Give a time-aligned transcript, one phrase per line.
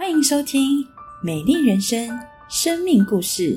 [0.00, 0.82] 欢迎收听
[1.22, 2.08] 《美丽人生》
[2.48, 3.54] 生命故事。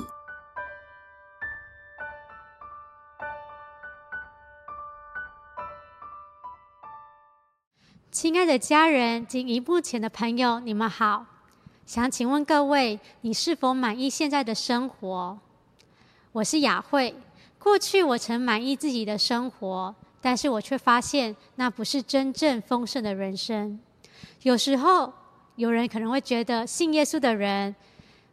[8.11, 11.25] 亲爱的家人及荧幕前的朋友，你们好。
[11.85, 15.39] 想请问各位，你是否满意现在的生活？
[16.33, 17.15] 我是雅慧。
[17.57, 23.79] 过去我曾满意自己的生活，但是我却发现那不是真正丰盛的人生。
[24.41, 25.13] 有时候，
[25.55, 27.75] 有人可能会觉得信耶稣的人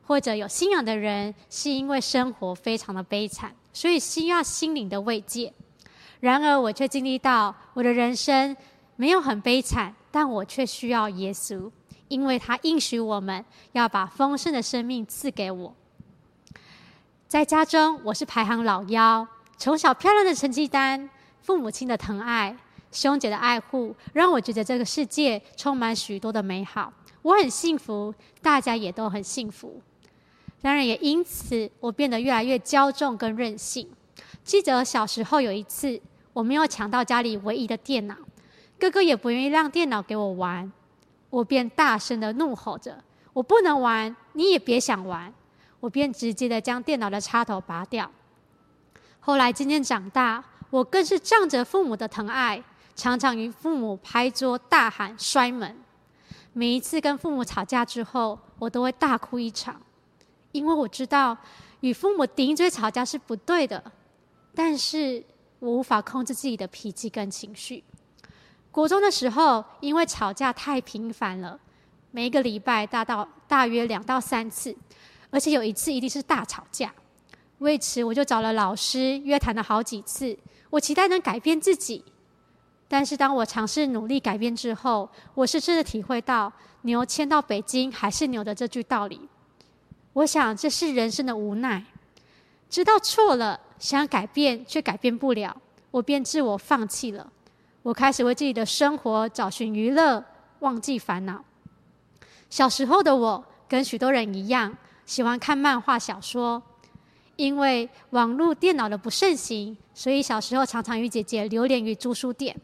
[0.07, 5.53] 或者有信仰的人，是因为生活非常的悲惨，所以需要心灵的慰藉。
[6.21, 8.57] 然而，我却经历到我的人生。
[8.97, 11.71] 没有很悲惨，但我却需要耶稣，
[12.09, 13.43] 因为他应许我们
[13.73, 15.75] 要把丰盛的生命赐给我。
[17.27, 21.09] 在家中，我是排行老幺，从小漂亮的成绩单、
[21.41, 22.55] 父母亲的疼爱、
[22.93, 26.93] 兄姐的爱护，让我觉得这个世界充满许多的美好。
[27.23, 29.81] 我很幸福，大家也都很幸福。
[30.63, 33.89] 当然，也因此我变得越来越骄纵跟任性。
[34.45, 36.01] 记得小时候有一次，
[36.33, 38.15] 我没有抢到家里唯一的电脑。
[38.79, 40.71] 哥哥也不愿意让电脑给我玩，
[41.29, 45.33] 我便大声的怒吼着：“我不能玩，你也别想玩！”
[45.81, 48.11] 我便直接的将电脑的插头拔掉。
[49.19, 52.63] 后来渐渐长大，我更是仗着父母的疼爱，
[52.95, 55.79] 常常与父母拍桌大喊摔门。
[56.53, 59.81] 每一次跟父母吵架之后，我都会大哭一场，
[60.53, 61.37] 因为我知道
[61.81, 63.93] 与父母顶嘴吵架是不对的，
[64.55, 65.25] 但是
[65.61, 67.85] 我无法控制自己的脾气跟情绪。
[68.73, 71.59] 国中的时候，因为吵架太频繁了，
[72.11, 74.77] 每一个礼拜大到大约两到三次，
[75.31, 76.93] 而且有一次一定是大吵架。
[77.59, 80.37] 为此，我就找了老师约谈了好几次。
[80.71, 82.05] 我期待能改变自己，
[82.93, 86.53] 但是当我尝试努力改变之后，我是真的体会到
[86.83, 89.21] “牛迁到北京还是牛”的这句道理。
[90.13, 91.85] 我想这是人生的无奈，
[92.69, 95.57] 知道错了，想改变却改变不了，
[95.93, 97.31] 我便自我放弃了。
[97.85, 100.25] 我开始为自己的生活找寻娱乐，
[100.59, 101.45] 忘记烦恼。
[102.51, 104.77] 小时候的我跟许多人一样，
[105.07, 106.61] 喜欢看漫画小说。
[107.37, 112.61] 因为网络电脑的不盛行，所以小时候常常与姐姐流连于租书店。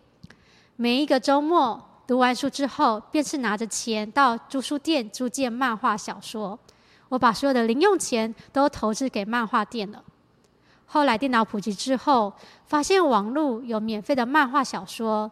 [0.78, 6.58] 每一个周末读完书之后，便是拿着钱到租书店租借漫画小说。
[7.08, 10.02] 我把所有的零用钱都投资给漫画店了。
[10.84, 12.30] 后来电脑普及之后，
[12.66, 15.30] 发现网络有免费的漫画小说，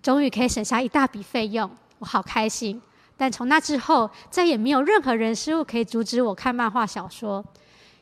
[0.00, 1.68] 终于可以省下一大笔费用，
[1.98, 2.80] 我好开心。
[3.16, 7.44] 但从那之后，再也没有任何人事物可以阻止我看漫画小说。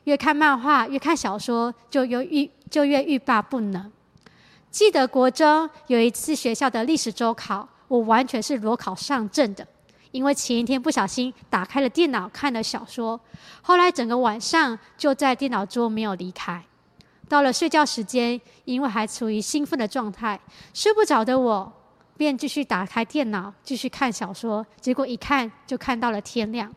[0.04, 3.90] 越看漫画，越看小说，就越欲就越欲罢不能。
[4.70, 9.66] 记得国中有一次学校的历史周考，我完全是裸考上阵的。
[10.10, 13.18] 因为前一天不小心打开了电脑看了小说，
[13.60, 16.64] 后来整个晚上就在电脑桌没有离开。
[17.28, 20.40] 到了睡觉时间，因为还处于兴奋的状态，
[20.72, 21.70] 睡不着的我
[22.16, 24.66] 便继续打开电脑继续看小说。
[24.80, 26.74] 结果一看就看到了天亮。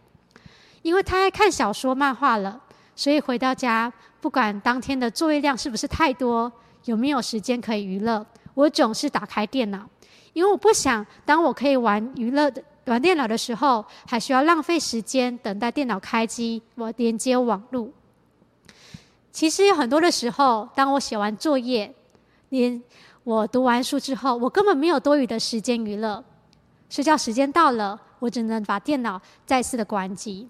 [0.81, 2.59] 因为太爱看小说漫画了，
[2.95, 6.51] 所以回到家不管当天的作业量是不是太多，
[6.85, 9.87] 有没有时间可以娱乐，我总是打开电脑，
[10.33, 12.63] 因为我不想当我可以玩娱乐的。
[12.85, 17.87] 玩电脑的时候，还需要浪费时间等待电脑开机，我连接网络。
[19.31, 21.93] 其实有很多的时候，当我写完作业，
[22.49, 22.81] 连
[23.23, 26.21] 我读完书之后，我根本没有多余的时间娱乐。
[26.89, 30.49] 睡觉时间到了，我只能把电脑再次的关机。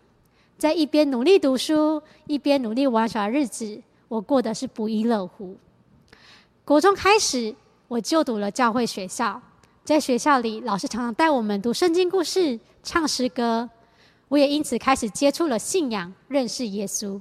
[0.57, 5.57] 在一边努力读书，一边努力玩耍的日子，我过的是不亦乐乎。
[6.71, 7.53] 国中开始，
[7.89, 9.41] 我就读了教会学校。
[9.83, 13.69] 在学校里，老师常常带我们读圣经故事、唱诗歌，
[14.29, 17.19] 我也因此开始接触了信仰，认识耶稣。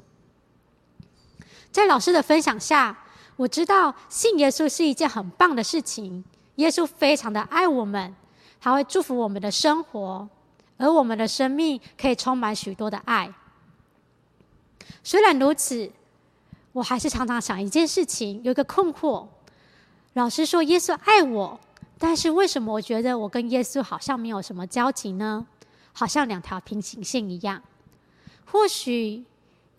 [1.72, 2.96] 在老师的分享下，
[3.34, 6.22] 我知道信耶稣是一件很棒的事情。
[6.54, 8.14] 耶稣非常的爱我们，
[8.60, 10.28] 他会祝福我们的生活，
[10.76, 13.34] 而我们的生命可以充满许多的爱。
[15.02, 15.90] 虽然如此，
[16.70, 19.26] 我还是常常想一件事情，有一个困惑：
[20.14, 21.58] 老师说耶稣爱我。
[22.02, 25.46] 但是为什么我觉得我跟耶稣好像没有什么交集呢？
[25.92, 27.62] 好像两条平行线一样。
[28.46, 29.22] 或许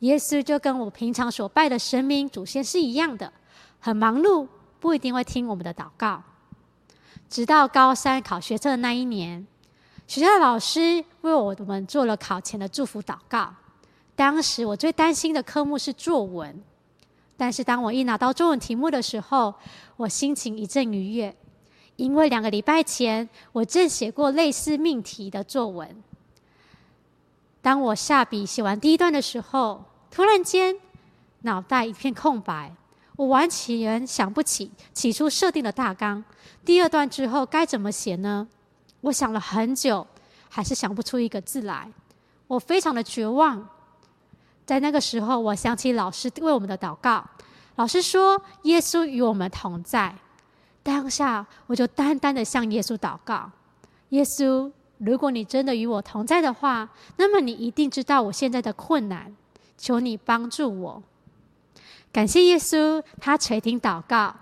[0.01, 3.33] 耶稣就跟我平常所拜的神明祖先是一样的，
[3.79, 4.47] 很忙碌，
[4.79, 6.21] 不一定会听我们的祷告。
[7.27, 9.47] 直到高三考学测的那一年，
[10.05, 13.51] 学校老师为我们做了考前的祝福祷告。
[14.15, 16.61] 当时我最担心的科目是作文，
[17.41, 19.51] 但是当我一拿到作文题目的时候，
[19.97, 21.35] 我心情一阵愉悦。
[21.95, 26.03] 因为两个礼拜前，我正写过类似命题的作文，
[27.59, 30.75] 当我下笔写完第一段的时候，突然间
[31.41, 32.75] 脑袋一片空白，
[33.15, 36.23] 我完全想不起起初设定的大纲。
[36.63, 38.47] 第二段之后该怎么写呢？
[39.01, 40.05] 我想了很久，
[40.47, 41.91] 还是想不出一个字来。
[42.45, 43.67] 我非常的绝望。
[44.65, 47.25] 在那个时候，我想起老师为我们的祷告。
[47.75, 50.15] 老师说：“耶稣与我们同在。”
[50.83, 53.49] 当下，我就单单的向耶稣祷告
[54.09, 54.71] ：“耶稣。”
[55.03, 56.87] 如果你真的与我同在的话，
[57.17, 59.35] 那么你一定知道我现在的困难，
[59.75, 61.01] 求你帮助我。
[62.13, 64.35] 感谢耶稣，他垂听祷告。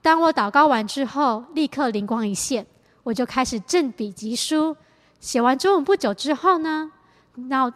[0.00, 2.64] 当我祷告完之后，立刻灵光一现，
[3.02, 4.76] 我就开始正笔疾书。
[5.18, 6.92] 写完中文不久之后呢，
[7.34, 7.68] 闹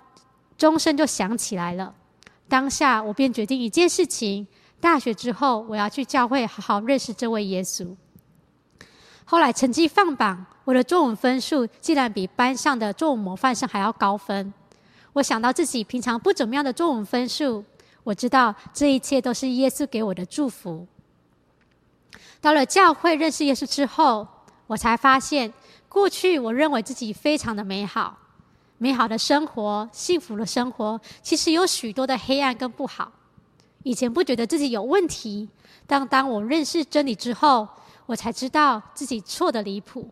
[0.58, 1.94] 钟声就响起来了。
[2.48, 4.46] 当下我便决定一件事情：
[4.80, 7.96] 大学之后我要去教会好好认识这位耶稣。
[9.24, 14.52] 后来成绩放榜，我的中文分数竟然比班上的中文模范生还要高分。
[15.12, 17.64] 我想到自己平常不怎么样的中文分数，
[18.02, 20.86] 我知道这一切都是耶稣给我的祝福。
[22.40, 24.26] 到了教会认识耶稣之后，
[24.66, 25.52] 我才发现，
[25.88, 28.16] 过去我认为自己非常的美好，
[28.78, 33.12] 美好的生活、幸福的生活，其实有许多的黑暗跟不好。
[33.82, 35.48] 以前不觉得自己有问题，
[35.86, 37.66] 但当我认识真理之后，
[38.06, 40.08] 我才知道自己错的离谱。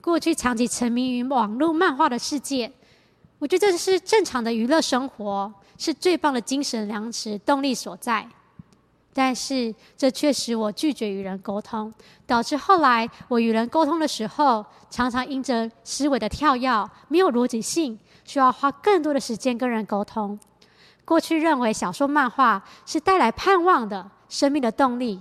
[0.00, 2.72] 过去长期沉迷于网络漫画的世界，
[3.38, 8.26] 我觉得这是正常的娱乐生活，是最棒的精神粮食动力所在。
[9.18, 11.92] 但是这却使我拒绝与人沟通，
[12.24, 20.38] 导致后来我与人沟通的时候，常常因着思维的跳跃，没有逻辑性，需要花更多的时间跟人沟通。
[21.04, 25.20] 过去认为小说漫画是带来盼望的生命的动力。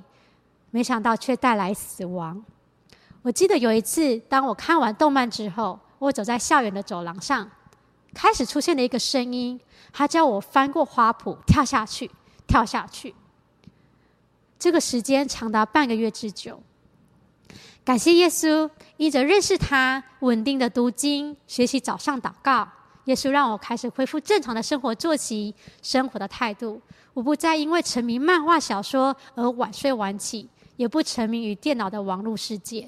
[0.70, 2.46] 没想到却带来死亡。
[3.24, 7.50] 我记得有一次，当我看完动漫之后，我走在校园的走廊上，
[8.14, 9.60] 开始出现了一个声音，
[9.92, 12.12] 他叫我翻过花圃，跳下去，
[12.46, 13.16] 跳下去。
[14.60, 16.62] 这个时间长达半个月之久。
[17.84, 22.68] 感谢耶稣，因着认识他，稳定的读经，学习早上祷告，
[23.06, 26.82] 耶稣让我开始恢复正常的生活作息、生活的态度。
[27.14, 30.50] 我不再因为沉迷漫画小说而晚睡晚起。
[30.78, 32.88] 也不沉迷于电脑的网络世界。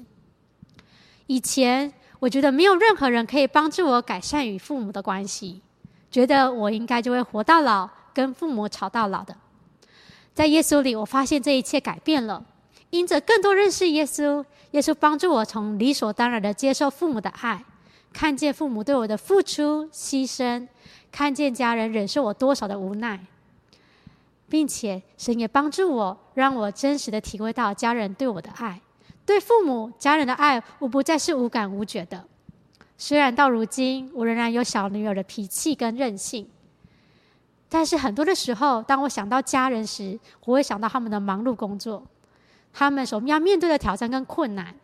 [1.26, 5.60] 以前我觉得没有任何人可以帮助我改善与父母的关系，
[6.08, 9.36] 觉得我应该就会活到老，跟父母吵到老的。
[10.40, 12.42] 在耶稣里，我发现这一切改变了。
[12.88, 17.62] 因着更多认识耶稣，耶稣帮助我从理所当然的接受父母的爱，
[18.10, 20.66] 看见父母对我的付出牺牲，
[21.12, 23.20] 看见家人忍受我多少的无奈。
[24.48, 28.80] 并且神也帮助我，让我真实的体会到家人对我的爱，
[29.26, 32.24] 对父母、家人的爱，我不再是无感无觉的。
[32.96, 36.48] 虽然到如今我仍然有小女儿的脾气跟任性，
[37.70, 42.04] 但是很多的时候，当我想到家人时，我会想到他们的忙碌工作，
[42.72, 44.74] 他们所要面对的挑战跟困难。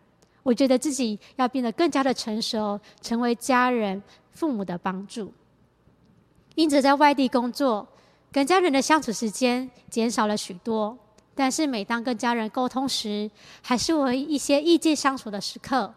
[0.42, 5.30] 我觉得自己要变得更加的成熟，成为家人、父母的帮助。
[6.54, 7.86] 因此，在外地工作。
[8.32, 10.98] 跟家人的相处时间减少了许多，
[11.34, 13.30] 但是每当跟家人沟通时，
[13.62, 15.94] 还是会一些意见相处的时刻，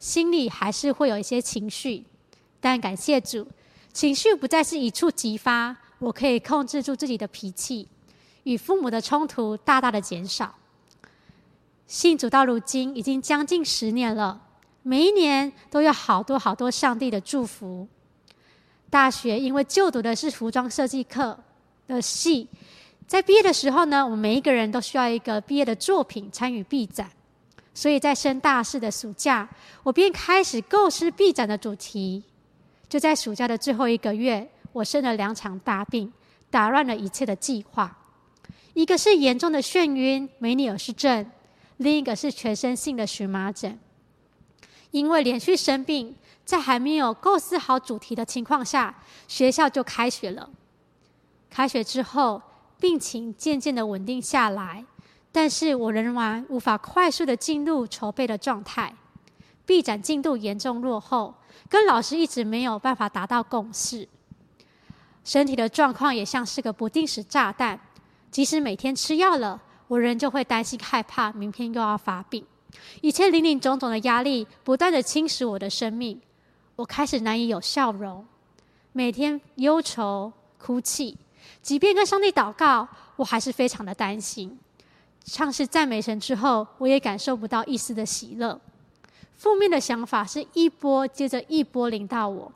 [0.00, 2.04] 心里还是会有一些情绪。
[2.60, 3.46] 但感谢主，
[3.92, 7.88] 情绪不再是一触即发，我可以控制住自己的脾气，
[8.44, 10.54] 与父母的冲突大大的减少。
[11.86, 14.40] 信主到如今已经将近十年了，
[14.82, 17.86] 每一年都有好多好多上帝的祝福。
[18.90, 21.38] 大学因为就读的是服装设计课。
[21.88, 22.48] 的戏，
[23.06, 27.08] 在毕业的时候呢，我们每一个人都需要一个毕业的作品参与毕展，
[27.72, 29.48] 所以在升大四的暑假，
[29.84, 32.24] 我便开始构思毕展的主题。
[32.88, 36.12] 就在暑假的最后一个月，我生了两场大病，
[36.50, 37.96] 打乱了一切的计划。
[38.74, 41.24] 一个是严重的眩晕梅尼尔氏症，
[41.78, 43.78] 另一个是全身性的荨麻疹。
[44.90, 46.14] 因为连续生病，
[46.44, 48.94] 在还没有构思好主题的情况下，
[49.26, 50.50] 学校就开学了。
[51.48, 52.42] 开学之后，
[52.78, 54.84] 病情渐渐的稳定下来，
[55.32, 58.94] 但是我仍然无法快速的进入筹备的状态。
[59.64, 61.34] 毕展进度严重落后，
[61.70, 64.06] 跟老师一直没有办法达到共识。
[65.26, 67.76] 身体的状况也像是个不定时炸弹，
[68.30, 72.46] 即使每天吃药了，我仍旧会担心害怕明天又要发病。
[73.00, 76.20] 一切林林总总的压力不断的侵蚀我的生命，
[76.76, 78.24] 我开始难以有笑容，
[78.92, 81.18] 每天忧愁哭泣。
[81.60, 84.56] 即便跟上帝祷告，我还是非常的担心。
[85.24, 88.60] 唱诗赞美神之后，我也感受不到一丝的喜乐。
[89.34, 92.52] 负面的想法是一波接着一波临到我。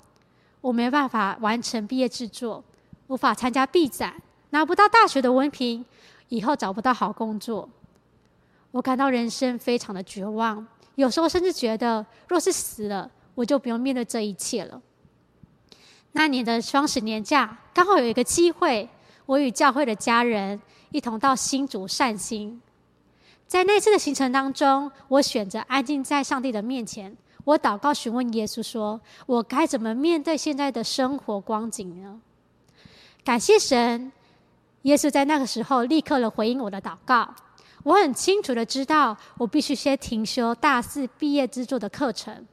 [0.60, 2.62] 我没办法完成毕业制作，
[3.06, 4.14] 无法参加毕展，
[4.50, 5.84] 拿不到大学的文凭，
[6.28, 7.68] 以后找不到好工作。
[8.70, 14.80] 我感到人生非常的绝望，有时候甚至觉得，若是死了，我就不用面对这一切了。
[16.12, 18.88] 那年的双十年假，刚好有一个机会，
[19.26, 22.60] 我与教会的家人一同到新竹善心。
[23.46, 27.16] 在那次的行程当中，我选择安静在上帝的面前，
[27.50, 32.20] 我祷告询问耶稣说：“我该怎么面对现在的生活光景呢？”
[33.24, 34.12] 感谢神，
[34.82, 37.34] 耶稣在那个时候立刻的回应我的祷告。
[37.82, 42.46] 我很清楚的知道，我必须先停修大四毕业制作的课程。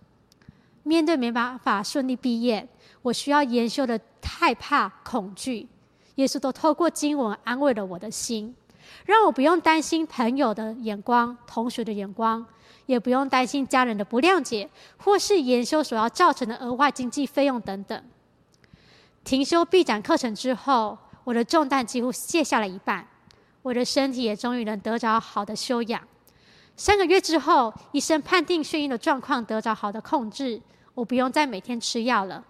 [0.81, 2.67] 面对没办法顺利毕业，
[3.03, 5.67] 我需要研修的害怕、恐惧，
[6.15, 8.55] 耶稣都透过经文安慰了我的心，
[9.05, 12.43] 让我不用担心朋友的眼光、同学的眼光，
[12.87, 14.67] 也不用担心家人的不谅解，
[14.97, 18.03] 或是研修所要造成的额外经济费用等等。
[19.23, 23.07] 停修毕展课程之后，我的重担几乎卸下了一半。
[23.61, 26.01] 我的身体也终于能得着好的修养。
[26.77, 30.61] 三个月之后，医生判定眩晕的状况得着好的控制，
[30.93, 32.45] 我不用再每天吃药了。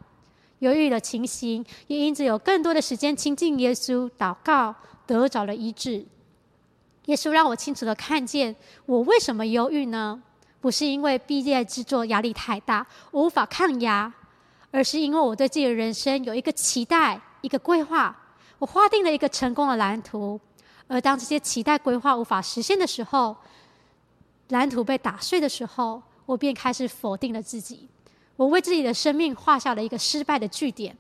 [0.60, 4.76] 犹豫的情形也因此有更多的时间亲近耶稣、祷告，
[5.08, 6.06] 得着了医治。
[7.06, 10.22] 耶稣让我清楚的看见，我为什么忧郁呢？
[10.60, 14.12] 不是因为毕业制作压力太大，我无法抗压，
[14.72, 18.16] 而是因为我对自己的人生有一个期待、一个规划，
[18.60, 20.40] 我划定了一个成功的蓝图。
[20.88, 23.36] 而当这些期待规划无法实现的时候，
[24.50, 27.88] 蓝图被打碎的时候，我便开始否定了自己。
[28.36, 30.96] 我为自己的生命画下了一个失败的句点，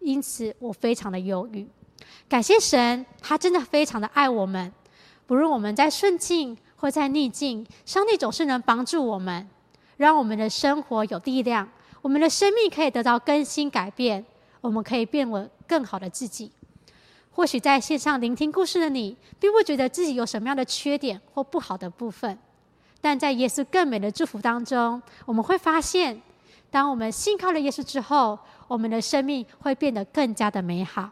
[0.00, 1.66] 因此我非常的忧郁。
[2.28, 4.72] 感谢神，他真的非常的爱我们。
[5.26, 9.48] 不论我们在顺境或在逆境，上帝总是能帮助我们，
[9.96, 11.68] 让我们的生活有力量，
[12.02, 14.24] 我们的生命可以得到更新改变，
[14.60, 16.52] 我们可以变为更好的自己。
[17.32, 22.38] 或许在线上聆听故事的你，并不觉得自己有什么样的缺点或不好的部分，
[23.00, 26.20] 但在耶稣更美的祝福当中，我们会发现，
[26.70, 31.10] 当我们信靠了耶稣之后，我们的生命会变得更加的美好。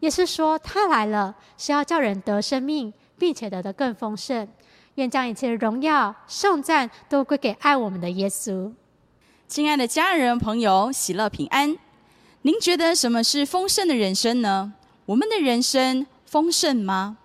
[0.00, 4.48] 耶稣说，他来了是要叫人得生命，并且得的更丰盛。
[5.00, 8.70] 愿将一切荣耀、颂赞都归给爱我们的耶稣。
[9.48, 11.74] 亲爱的家人朋友，喜乐平安。
[12.42, 14.74] 您觉得什么是丰盛的人生呢？
[15.06, 17.16] 我们的人生丰盛吗？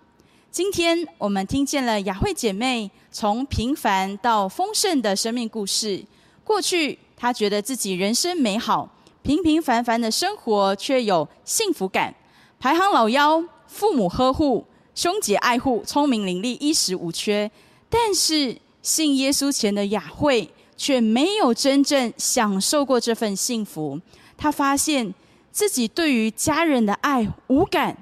[0.50, 6.02] 今天我们听见了雅慧姐妹从平凡到丰盛的生命故事。
[6.42, 8.88] 过去她觉得自己人生美好，
[9.22, 12.14] 平平凡凡的生活却有幸福感，
[12.58, 17.50] 排行老幺，父母呵护，兄姐爱护，聪明伶俐，衣食无缺。
[17.88, 24.00] 但是信耶稣前的雅慧却没有真正享受过这份幸福。
[24.36, 25.14] 她发现。
[25.56, 27.96] 自己对于家人的爱无感，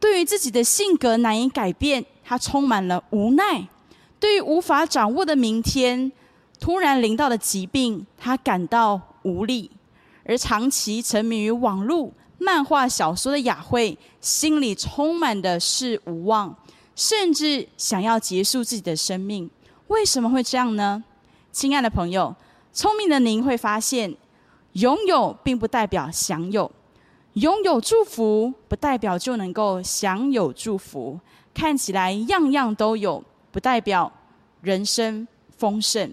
[0.00, 3.68] 对于自己的性格难以改变，他充满了无奈。
[4.18, 6.10] 对于无法掌握的明天，
[6.58, 9.70] 突然临到的疾病，他感到无力。
[10.24, 16.52] 而长期沉迷于网络漫画小说的雅慧，心里充满的是无望，
[16.94, 19.50] 甚至想要结束自己的生命。
[19.88, 21.02] 为什么会这样呢？
[21.50, 22.34] 亲爱的朋友，
[22.72, 24.16] 聪明的您会发现。
[24.72, 26.72] 拥有并不代表享有，
[27.34, 31.20] 拥有祝福不代表就能够享有祝福。
[31.52, 34.10] 看起来样样都有，不代表
[34.62, 36.10] 人生丰盛。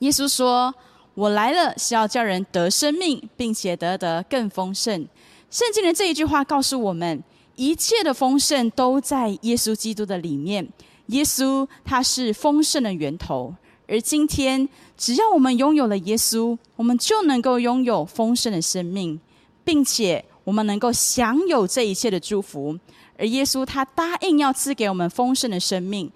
[0.00, 0.74] 耶稣说
[1.14, 5.06] ：“我来了是要叫人得生命，并且得得更丰盛。”
[5.48, 7.22] 圣经的这一句话告诉我们，
[7.60, 10.66] 一切的丰盛都在耶稣基督的里面。
[11.08, 13.54] 耶稣他是丰盛的源头。
[13.86, 19.20] 而今天，只要我们拥有了耶稣，我们就能够拥有丰盛的生命，
[19.62, 22.78] 并且我们能够享有这一切的祝福。
[23.18, 26.10] 而耶稣他答应要赐给我们丰盛的生命，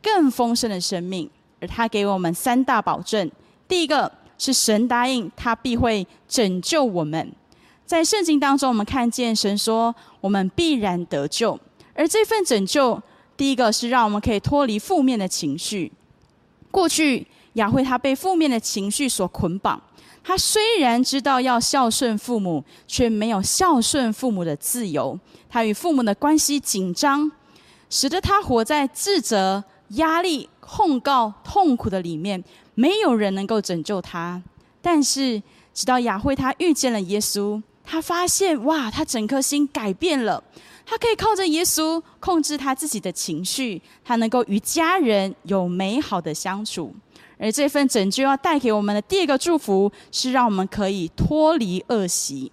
[0.00, 1.28] 更丰盛的生命。
[1.60, 3.28] 而他给我们三大保证：
[3.66, 7.32] 第一个是神答应他必会拯救我们。
[7.86, 11.58] 在圣经当中，我们看见神说我们必然得救。
[11.94, 13.00] 而这份拯救，
[13.36, 15.92] 第一个是让我们可以脱离负面的情绪。
[16.70, 19.80] 过去雅慧她被负面的情绪所捆绑，
[20.22, 25.18] 她虽然知道要孝顺父母，却没有孝顺父母的自由。
[25.48, 27.30] 她与父母的关系紧张，
[27.88, 32.42] 使得她活在自责、压力、控告、痛苦的里面，
[32.74, 34.42] 没有人能够拯救她。
[34.82, 40.42] 但是直到雅慧她遇见了耶稣，他发现哇，他整颗心改变了。
[40.84, 46.94] 他可以靠着耶稣控制他自己的情绪，他能够与家人有美好的相处。
[47.38, 52.52] 而这份拯救要带给我们的第二个祝福，是让我们可以脱离恶习。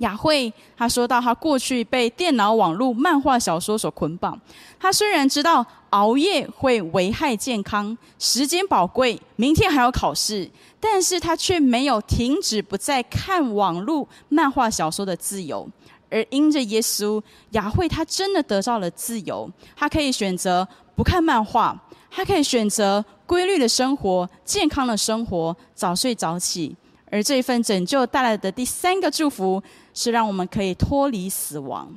[0.00, 4.38] 雅慧他说到，他过去被电脑、网络、漫画、小说所捆绑。
[4.78, 15.68] 他虽然知道熬夜会危害健康，时间宝贵，明天还要考试，但是他却没有停止不再看网络、漫画、小说的自由。
[16.12, 19.48] 而因着耶稣，雅慧她真的得到了自由。
[19.76, 20.66] 她可以选择
[20.96, 21.80] 不看漫画，
[22.10, 26.74] 她可以选择规律的生活、健康的生活、早睡早起。
[27.10, 29.62] 而这一份拯救带来的第三个祝福。
[29.92, 31.92] 是让我们可以脱离死亡。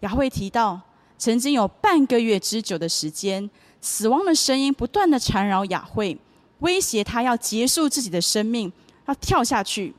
[0.00, 0.78] 雅慧提到，
[1.16, 3.48] 曾经有半个月之久的时间，
[3.80, 6.18] 死亡的声音不断的缠绕雅慧，
[6.58, 8.72] 威胁她要结束自己的生命，
[9.06, 9.94] 要跳下去。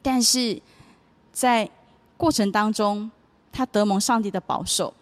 [0.00, 0.62] 但是
[1.32, 1.68] 在
[2.16, 3.10] 过程当中，
[3.50, 4.94] 她得蒙上帝的保守。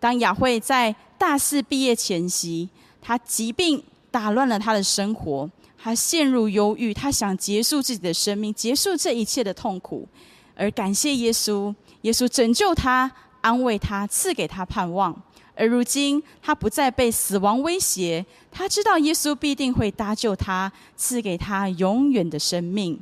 [0.00, 2.70] 当雅慧在大四毕业前夕，
[3.02, 5.48] 她疾病打乱了她的生活，
[5.84, 10.08] 他陷入忧郁，他想结束自己的生命，结束这一切的痛苦。
[10.56, 13.12] 而感谢耶稣，耶稣拯救他，
[13.42, 15.14] 安慰他，赐给他盼望。
[15.54, 22.98] 而如今，他不再被死亡威胁，他知道耶稣必定会搭救他，赐给他永远的生命。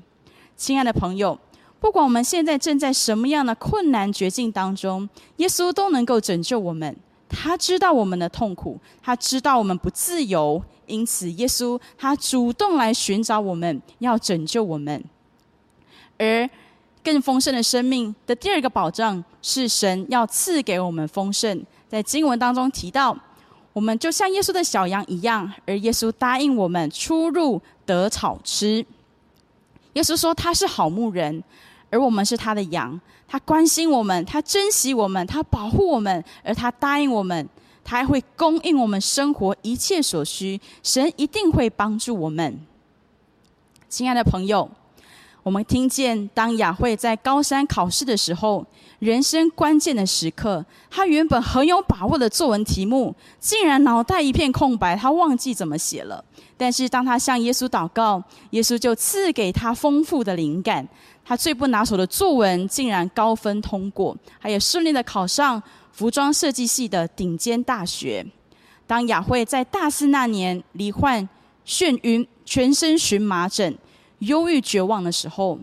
[0.57, 1.39] 亲爱的朋友，
[1.79, 6.97] 不管我们现在正在什么样的困难绝境当中，耶稣都能够拯救我们。
[7.29, 10.61] 他知道我们的痛苦，他知道我们不自由，
[10.93, 15.03] 因此耶稣他主动来寻找我们，要拯救我们。
[16.19, 16.49] 而
[17.03, 21.65] 更丰盛的生命的第二个保障是神要赐给我们丰盛。
[21.89, 23.17] 在经文当中提到，
[23.73, 28.85] 我们就像耶稣的小羊一样，而耶稣答应我们出入得草吃。
[29.95, 31.43] 耶稣说他是好牧人，
[31.91, 37.49] 而我们是他的羊，他关心我们，他珍惜我们，他保护我们，而他答应我们，
[37.85, 40.61] 他还会供应我们生活一切所需。
[40.83, 42.61] 神一定会帮助我们，
[43.89, 44.69] 亲爱的朋友。
[45.43, 48.65] 我们听见，当雅慧在高三考试的时候，
[49.01, 56.25] 人生关键的时刻，他原本很有把握的作文题目，竟然脑袋一片空白，他忘记怎么写了。
[56.57, 60.87] 但是当他向耶稣祷告，耶稣就赐给他丰富的灵感，
[61.25, 68.27] 他最不拿手的作文竟然高分通过，还有顺利的考上服装设计系的顶尖大学。
[68.87, 71.27] 当雅慧在大四那年罹患
[71.65, 73.79] 眩晕，全身荨麻疹。
[74.19, 75.59] 忧郁绝望的时候，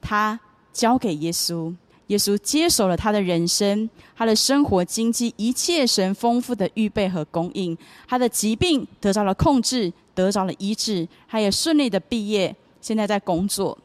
[0.00, 0.38] 他
[0.72, 1.74] 交给耶稣，
[2.08, 13.76] 耶稣接手了他的人生，他的生活、经济一切神丰富的预备和供应，他的疾病得到了控制，得到了医治，他也顺利的毕业，现在在工作。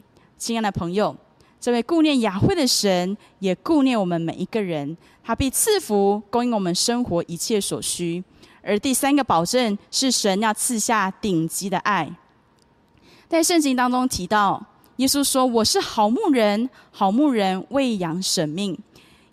[0.41, 1.15] 亲爱的朋友，
[1.60, 8.23] 这位顾念雅慧的神，也顾念我们每一个人，他必赐福供应我们生活一切所需。
[8.63, 12.12] 而第三个保证是神要赐下顶级的爱。
[13.30, 18.75] 在圣经当中提到，耶稣说：“我是好牧人，好牧人喂养舍命。”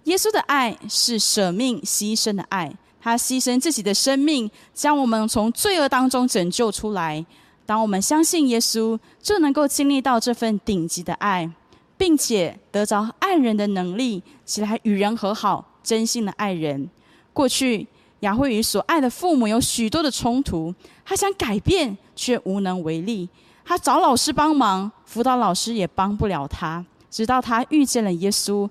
[0.05, 7.25] 耶稣的爱是舍命牺牲的爱，他牺牲自己的生命，将我们从罪恶当中拯救出来。
[7.69, 11.51] 当我们相信耶稣，就能够经历到这份顶级的爱，
[11.99, 16.89] 并且得着爱人的能力，起来与人和好，真心的爱人。
[17.35, 17.87] 过去
[18.21, 23.29] 雅慧与所爱的父母有许多的冲突，他想改变，却无能为力。
[23.67, 26.83] 他找老师帮忙，辅导老师也帮不了他。
[27.11, 28.67] 直到他遇见了耶稣，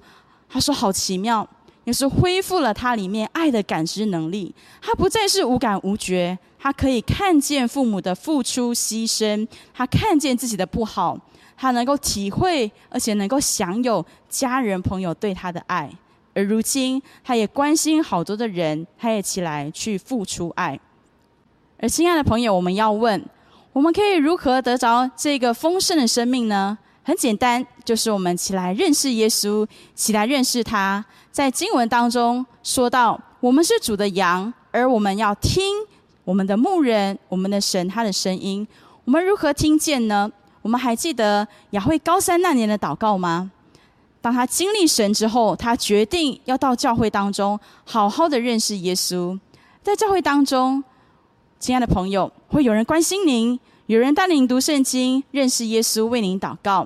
[0.50, 1.48] 他说：“好奇妙！”
[1.86, 4.56] 耶稣恢复了他里面爱的感知能力。
[4.82, 11.17] 他不再是无感无觉，他可以看见父母的付出牺牲，他看见自己的不好，
[11.56, 15.89] 他能够体会，而且能够享有家人朋友对他的爱。
[16.34, 20.80] 而如今，他也关心好多的人，他也起来去付出爱。
[21.80, 23.24] 而亲爱的朋友，我们要问。
[23.74, 26.76] 我们可以如何得着这个丰盛的生命呢？
[27.04, 31.06] 很简单，就是我们起来认识耶稣，起来认识他。
[31.32, 35.63] 在经文当中说到，我们是主的羊，而我们要听
[36.28, 38.68] 我们的牧人、我们的神他的声音。
[39.06, 40.30] 我们如何听见呢？
[40.62, 43.50] 我们还记得雅慧高三那年的祷告吗？
[44.20, 49.40] 当他经历神之后，他决定要到教会当中好好的认识耶稣。
[49.82, 50.84] 在教会当中。
[51.60, 56.86] 亲爱的朋友，会有人关心您，有人带领读圣经、认识耶稣、为您祷告。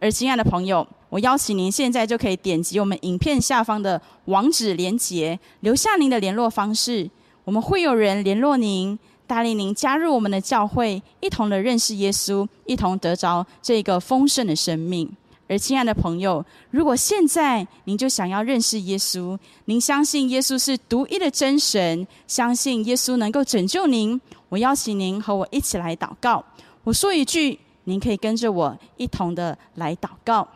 [0.00, 7.08] 而亲爱的朋友，我邀请您现在就可以点击我们影片下方的网址连结，留下您的联络方式。
[7.44, 15.10] 我们会有人联络您，带领您加入我们的教会，一同的认识耶稣，一同得着这个丰盛的生命。
[15.48, 26.42] 而亲爱的朋友，如果现在您就想要认识耶稣，您相信耶稣是独一的真神，相信耶稣能够拯救您，我邀请您和我一起来祷告。
[26.84, 30.48] 我说一句，您可以跟着我一同的来祷告。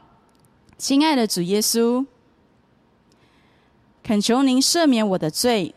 [0.78, 2.06] 亲爱的主耶稣，
[4.02, 5.74] 恳求您赦免我的罪，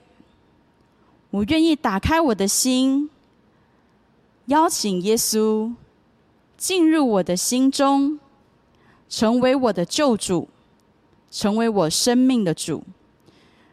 [1.31, 3.09] 我愿意打开我的心，
[4.45, 5.73] 邀请耶稣
[6.57, 8.19] 进入我的心中。
[9.11, 10.47] 成为我的救主，
[11.31, 12.83] 成为我生命的主。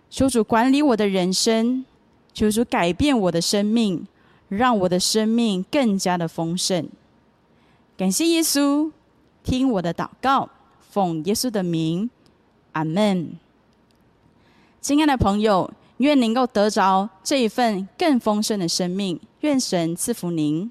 [0.08, 1.84] 求主管理我的人生，
[2.32, 4.06] 求主改变我的生命，
[4.48, 6.88] 让我的生命更加的丰盛。
[7.98, 8.90] 感谢耶稣，
[9.44, 10.48] 听我的祷告，
[10.88, 12.08] 奉耶稣的名，
[12.72, 13.36] 阿门。
[14.80, 19.20] 亲爱的朋友，愿能够得着这一份更丰盛的生命。
[19.40, 20.70] 愿神赐福您。